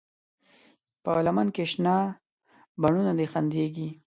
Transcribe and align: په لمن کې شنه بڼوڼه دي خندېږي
په 1.03 1.11
لمن 1.25 1.47
کې 1.55 1.63
شنه 1.71 1.95
بڼوڼه 2.81 3.13
دي 3.19 3.25
خندېږي 3.31 3.89